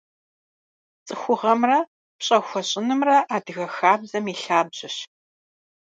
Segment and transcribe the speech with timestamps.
[1.05, 1.79] Цӏыхугъэмрэ
[2.17, 4.95] пщӏэ хуэщӏынымрэ адыгэ хабзэм и лъабжьэщ.